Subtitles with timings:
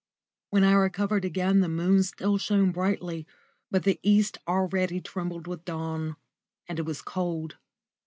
[0.49, 3.27] When I recovered again the moon still shone brightly,
[3.69, 6.15] but the east already trembled with dawn,
[6.67, 7.57] and it was cold.